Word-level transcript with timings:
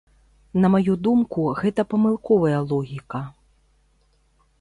На 0.61 0.69
маю 0.75 0.93
думку, 1.07 1.43
гэта 1.61 1.81
памылковая 1.91 2.59
логіка. 2.73 3.21